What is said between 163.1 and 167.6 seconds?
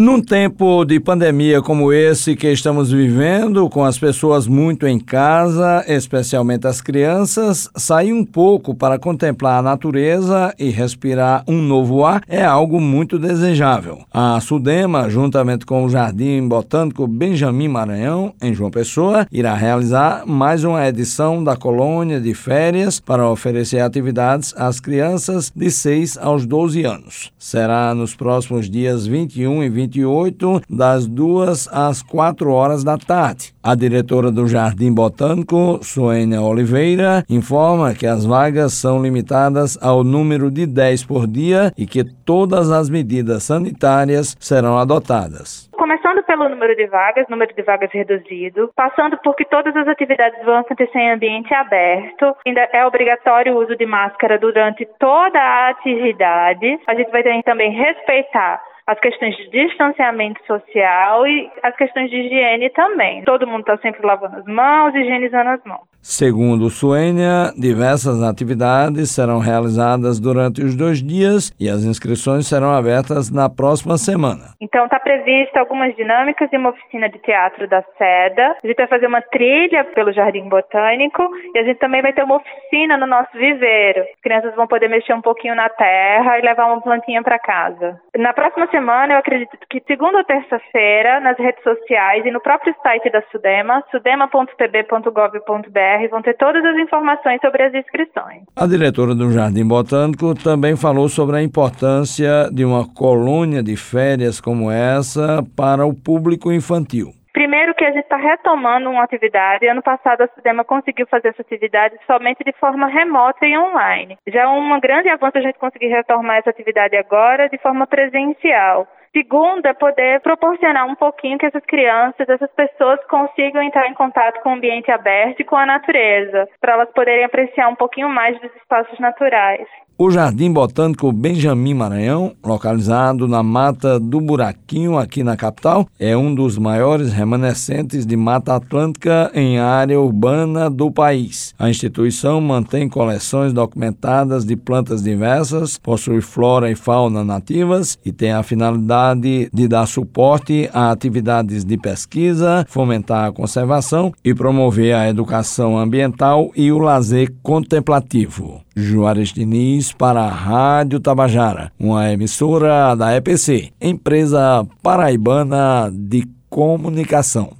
EPC, empresa paraibana de comunicação.